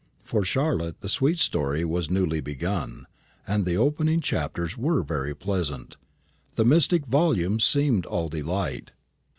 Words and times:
For 0.23 0.43
Charlotte 0.43 1.01
the 1.01 1.09
sweet 1.09 1.37
story 1.37 1.85
was 1.85 2.09
newly 2.09 2.41
begun, 2.41 3.05
and 3.45 3.65
the 3.67 3.77
opening 3.77 4.19
chapters 4.19 4.75
were 4.75 5.03
very 5.03 5.35
pleasant 5.35 5.95
the 6.55 6.65
mystic 6.65 7.05
volume 7.05 7.59
seemed 7.59 8.07
all 8.07 8.27
delight. 8.27 8.89